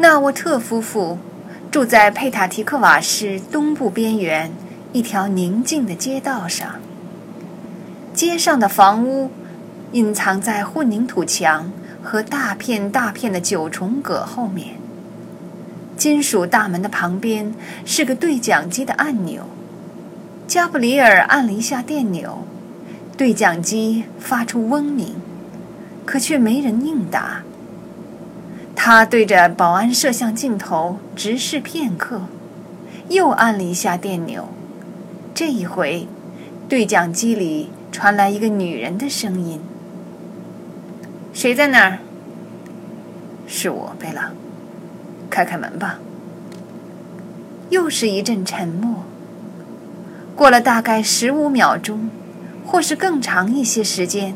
[0.00, 1.18] 纳沃特夫妇
[1.72, 4.52] 住在佩塔提克瓦市东部边缘
[4.92, 6.76] 一条宁静的街道上。
[8.14, 9.32] 街上的房屋
[9.90, 14.76] 隐藏在混凝土墙和大片大片的九重葛后面。
[15.96, 17.52] 金属大门的旁边
[17.84, 19.48] 是个对讲机的按钮。
[20.46, 22.46] 加布里尔按了一下电钮，
[23.16, 25.16] 对讲机发出嗡鸣，
[26.06, 27.42] 可却没人应答。
[28.90, 32.22] 他对着保安摄像镜头直视片刻，
[33.10, 34.48] 又按了一下电钮。
[35.34, 36.08] 这一回，
[36.70, 39.60] 对讲机里传来一个女人的声音
[41.34, 41.98] ：“谁在那儿
[43.46, 44.30] ？”“是我，贝拉。
[45.28, 45.98] 开开门吧。”
[47.68, 49.04] 又是一阵沉默。
[50.34, 52.08] 过了大概十五秒钟，
[52.64, 54.34] 或是更长一些时间，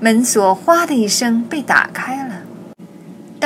[0.00, 2.35] 门锁“哗”的一声被打开了。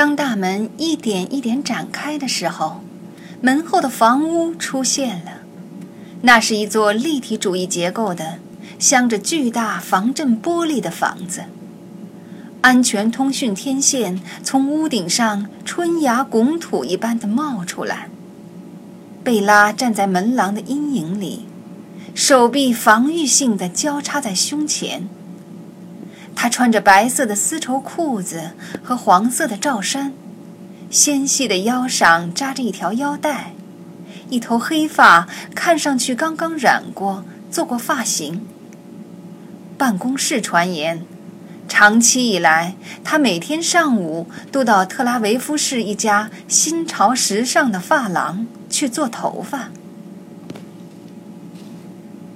[0.01, 2.81] 当大门一点一点展开的时候，
[3.39, 5.43] 门后的房屋出现了。
[6.23, 8.39] 那是一座立体主义结构的、
[8.79, 11.43] 镶着巨大防震玻璃的房子。
[12.61, 18.09] 安全通讯天线从屋顶上春芽拱土一般的冒出来。
[19.23, 21.45] 贝拉站在门廊的阴影里，
[22.15, 25.07] 手臂防御性的交叉在胸前。
[26.41, 30.11] 他穿着白色的丝绸裤子和黄色的罩衫，
[30.89, 33.53] 纤细的腰上扎着一条腰带，
[34.27, 38.43] 一头黑发看上去刚刚染过、做过发型。
[39.77, 41.05] 办公室传言，
[41.69, 49.69] 长期以来，他每天上午都到特拉维夫市一家新潮时尚的发廊去做头发。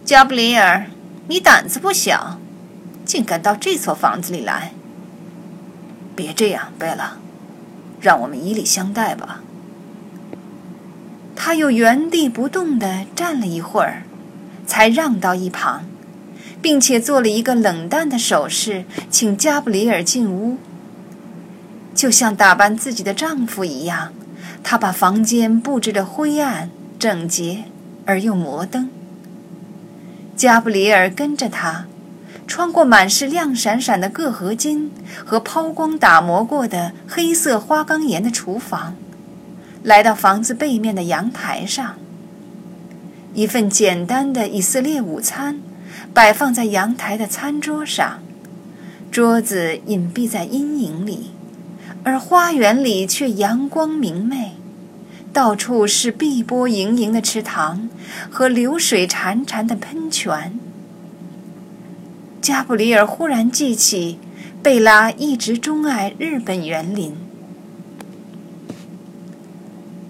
[0.05, 0.85] 加布里尔，
[1.27, 2.39] 你胆子不小。
[3.05, 4.73] 竟敢到这所房子里来！
[6.15, 7.17] 别这样，贝拉，
[8.01, 9.41] 让我们以礼相待吧。
[11.35, 14.03] 他又原地不动地站了一会儿，
[14.65, 15.83] 才让到一旁，
[16.61, 20.57] 并且做了一个冷淡的手势，请加布里尔进屋。
[21.93, 24.13] 就像打扮自己的丈夫一样，
[24.63, 27.65] 他把房间布置得灰暗、整洁
[28.05, 28.89] 而又摩登。
[30.35, 31.85] 加布里尔跟着他。
[32.47, 34.91] 穿过满是亮闪闪的铬合金
[35.25, 38.95] 和抛光打磨过的黑色花岗岩的厨房，
[39.83, 41.95] 来到房子背面的阳台上。
[43.33, 45.59] 一份简单的以色列午餐
[46.13, 48.21] 摆放在阳台的餐桌上，
[49.11, 51.31] 桌子隐蔽在阴影里，
[52.03, 54.53] 而花园里却阳光明媚，
[55.33, 57.89] 到处是碧波盈盈的池塘
[58.29, 60.57] 和流水潺潺的喷泉。
[62.45, 64.19] 加布里尔忽然记起，
[64.61, 67.17] 贝拉一直钟爱日本园林。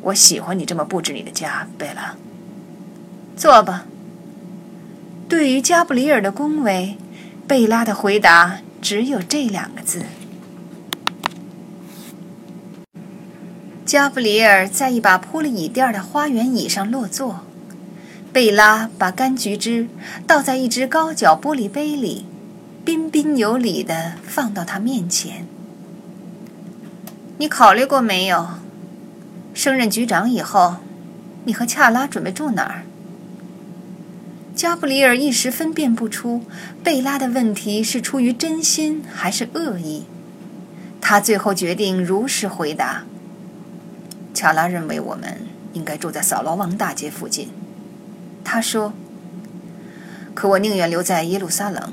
[0.01, 2.18] 我喜欢你这么布置你的家，贝拉。
[3.38, 3.85] 坐吧。
[5.29, 6.97] 对于加布里尔的恭维，
[7.47, 10.03] 贝拉的回答只有这两个字。
[13.85, 17.46] 加布里尔在一把铺了椅垫的花园椅上落座。
[18.35, 19.88] 贝拉把柑橘汁
[20.28, 22.25] 倒在一只高脚玻璃杯里，
[22.84, 25.47] 彬彬有礼地放到他面前。
[27.38, 28.46] 你考虑过没有？
[29.53, 30.75] 升任局长以后，
[31.46, 32.84] 你和恰拉准备住哪儿？
[34.53, 36.44] 加布里尔一时分辨不出
[36.84, 40.03] 贝拉的问题是出于真心还是恶意，
[41.00, 43.06] 他最后决定如实回答：
[44.34, 47.47] 恰拉认为我们应该住在扫罗王大街附近。
[48.47, 48.94] 他说
[50.35, 51.91] ：“可我宁愿留在耶路撒冷。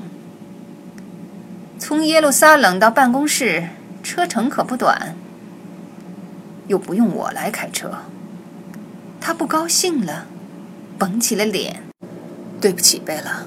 [1.79, 3.69] 从耶路撒冷到办公室
[4.03, 5.15] 车程可不短，
[6.67, 7.91] 又不用我来开车。”
[9.19, 10.27] 他不高兴了，
[10.97, 11.81] 绷起了脸。
[12.61, 13.43] “对不起，贝拉，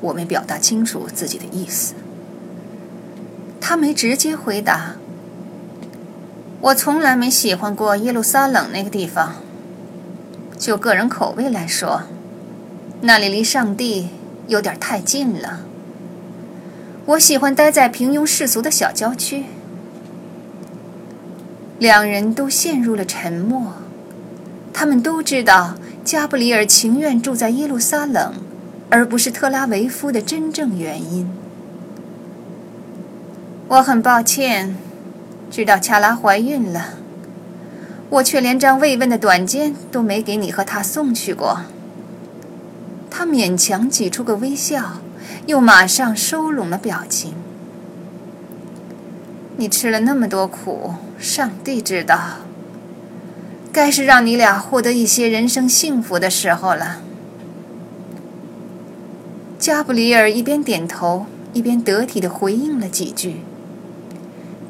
[0.00, 1.94] 我没表达清楚自己的意思。”
[3.60, 4.96] 他没直接回答。
[6.60, 9.36] “我从来没喜欢过耶路撒冷那个地方。
[10.58, 12.02] 就个人口味来说。”
[13.02, 14.08] 那里离上帝
[14.46, 15.60] 有点太近了。
[17.06, 19.44] 我喜欢待在平庸世俗的小郊区。
[21.78, 23.72] 两人都陷入了沉默。
[24.74, 28.34] 他们都知道加布里尔情愿住在耶路撒冷，
[28.90, 31.28] 而不是特拉维夫的真正原因。
[33.68, 34.76] 我很抱歉，
[35.50, 36.94] 知道恰拉怀孕了，
[38.10, 41.62] 我却连张慰问的短笺都没给你和她送去过。
[43.10, 45.00] 他勉强挤出个微笑，
[45.46, 47.34] 又马上收拢了表情。
[49.56, 52.18] 你吃了那么多苦，上帝知道。
[53.72, 57.02] 该是让你俩获得一些人生幸福的时候了。
[59.58, 63.42] 加布里尔一边点头，一边得体地回应了几句。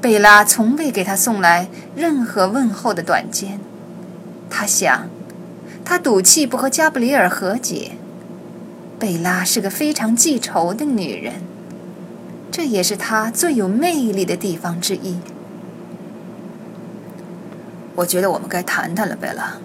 [0.01, 3.59] 贝拉从未给他送来任何问候的短笺。
[4.51, 5.09] 他想，
[5.85, 7.93] 他赌气不和加布里尔和解。
[9.01, 11.37] 贝拉是个非常记仇的女人，
[12.53, 15.17] 这也是她最有魅力的地方之一。
[17.95, 19.57] 我觉得我们该谈谈了，贝拉。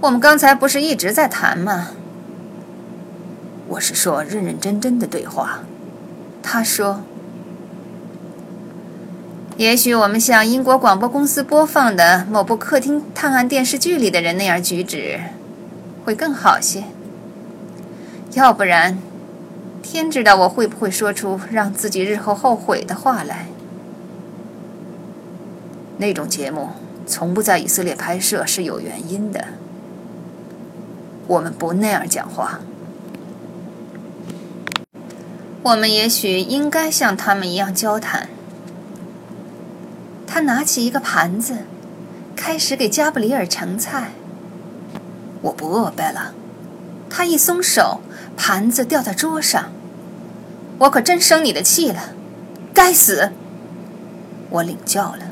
[0.00, 1.88] 我们刚才不是一直在谈吗？
[3.66, 5.64] 我是说认认真真的对话。
[6.42, 7.02] 他说
[9.58, 15.18] ：“也许我们像英国广播公司播放的某部客厅探案电视剧里的人那样举止，
[16.04, 16.84] 会更好些。
[18.36, 18.98] 要不然，
[19.82, 23.46] 天知道我会不会说出让自己日后后悔的话来。”
[25.96, 26.68] 那种节目
[27.06, 29.42] 从不在以色列拍摄是有原因的。
[31.26, 32.60] 我们不那样讲话。
[35.62, 38.28] 我们也许应该像他们一样交谈。
[40.26, 41.60] 他拿起一个盘子，
[42.36, 44.10] 开始给加布里尔盛菜。
[45.40, 46.32] 我不饿，贝拉。
[47.08, 48.00] 他一松手，
[48.36, 49.72] 盘子掉在桌上。
[50.78, 52.10] 我可真生你的气了！
[52.74, 53.32] 该死！
[54.50, 55.30] 我领教了。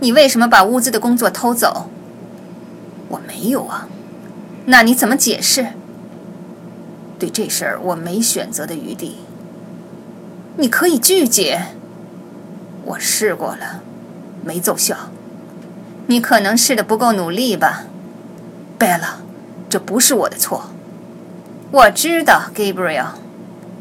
[0.00, 1.88] 你为什么把乌兹的工作偷走？
[3.08, 3.88] 我没有啊。
[4.66, 5.68] 那你怎么解释？
[7.18, 9.18] 对这事儿，我没选择的余地。
[10.56, 11.60] 你可以拒绝。
[12.84, 13.82] 我试过了，
[14.44, 14.96] 没奏效。
[16.06, 17.84] 你可能试的不够努力吧，
[18.78, 19.18] 贝拉。
[19.68, 20.70] 这不是我的错。
[21.70, 23.08] 我知道，Gabriel，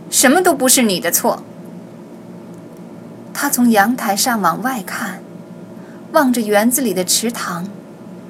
[0.10, 1.44] 什么都不是你的错。
[3.34, 5.22] 他从阳台上往外看，
[6.12, 7.68] 望着园子里的池塘、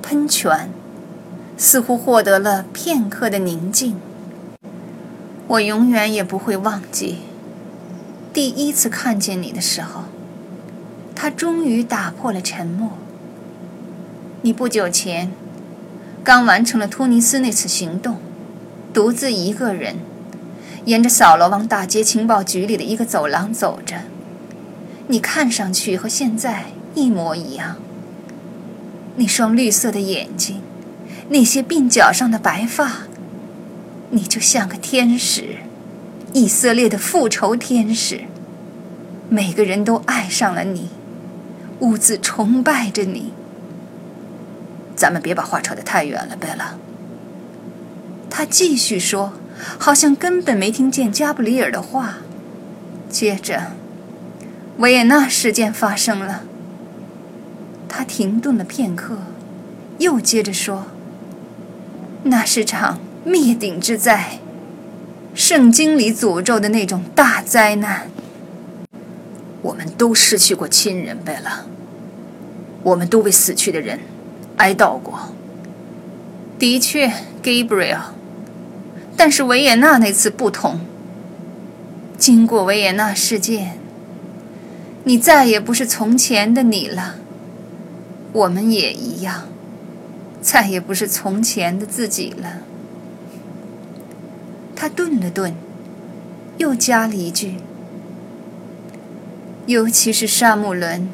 [0.01, 0.69] 喷泉，
[1.57, 3.97] 似乎获得了片刻的宁静。
[5.47, 7.19] 我永远也不会忘记
[8.31, 10.03] 第一次看见你的时候。
[11.15, 12.97] 他终于打破了沉默。
[14.41, 15.31] 你不久前
[16.21, 18.17] 刚完成了突尼斯那次行动，
[18.93, 19.95] 独自一个人
[20.85, 24.01] 沿着扫罗王大街情报局里的一个走廊走着。
[25.07, 27.77] 你看上去和现在一模一样。
[29.15, 30.61] 那双绿色的眼睛，
[31.29, 33.03] 那些鬓角上的白发。
[34.11, 35.57] 你就像个天使，
[36.33, 38.21] 以色列的复仇天使。
[39.29, 40.89] 每个人都爱上了你，
[41.79, 43.33] 兀自崇拜着你。
[44.95, 46.75] 咱们别把话扯得太远了，贝拉。
[48.35, 49.33] 他继续说，
[49.77, 52.15] 好像根本没听见加布里尔的话。
[53.07, 53.73] 接着，
[54.77, 56.41] 维也纳事件发生了。
[57.87, 59.19] 他停顿了片刻，
[59.99, 60.87] 又接着说
[62.25, 64.39] ：“那是场……”灭顶之灾，
[65.35, 68.09] 圣经里诅咒的那种大灾难。
[69.61, 71.65] 我们都失去过亲人，贝拉。
[72.81, 73.99] 我们都为死去的人
[74.57, 75.29] 哀悼过。
[76.57, 77.13] 的确
[77.43, 77.99] ，Gabriel。
[79.25, 80.81] 但是维也纳那次不同。
[82.17, 83.77] 经过维也纳事件，
[85.05, 87.15] 你再也不是从前的你了。
[88.33, 89.47] 我们也一样，
[90.41, 92.63] 再也不是从前的自己了。
[94.75, 95.55] 他顿了顿，
[96.57, 97.55] 又加了一句
[99.67, 101.07] ：“尤其是沙姆伦。”